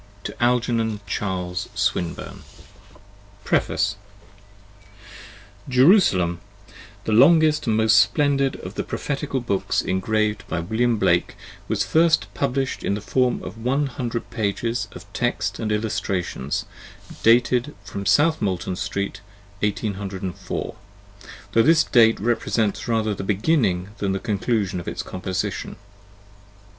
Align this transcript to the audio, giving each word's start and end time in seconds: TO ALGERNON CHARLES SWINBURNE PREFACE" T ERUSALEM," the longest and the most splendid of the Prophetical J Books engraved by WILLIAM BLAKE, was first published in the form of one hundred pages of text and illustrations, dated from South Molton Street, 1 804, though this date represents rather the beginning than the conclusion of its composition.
TO 0.23 0.33
ALGERNON 0.43 0.99
CHARLES 1.05 1.69
SWINBURNE 1.75 2.41
PREFACE" 3.43 3.97
T 5.71 5.79
ERUSALEM," 5.79 6.39
the 7.05 7.11
longest 7.11 7.67
and 7.67 7.75
the 7.77 7.83
most 7.83 7.97
splendid 7.97 8.55
of 8.65 8.73
the 8.73 8.83
Prophetical 8.83 9.41
J 9.41 9.45
Books 9.45 9.83
engraved 9.83 10.43
by 10.47 10.59
WILLIAM 10.59 10.97
BLAKE, 10.97 11.35
was 11.67 11.83
first 11.83 12.33
published 12.33 12.83
in 12.83 12.95
the 12.95 12.99
form 12.99 13.43
of 13.43 13.59
one 13.63 13.85
hundred 13.85 14.27
pages 14.31 14.87
of 14.93 15.05
text 15.13 15.59
and 15.59 15.71
illustrations, 15.71 16.65
dated 17.21 17.75
from 17.83 18.07
South 18.07 18.41
Molton 18.41 18.75
Street, 18.75 19.21
1 19.59 19.69
804, 19.83 20.75
though 21.51 21.61
this 21.61 21.83
date 21.83 22.19
represents 22.19 22.87
rather 22.87 23.13
the 23.13 23.23
beginning 23.23 23.89
than 23.99 24.13
the 24.13 24.19
conclusion 24.19 24.79
of 24.79 24.87
its 24.87 25.03
composition. 25.03 25.75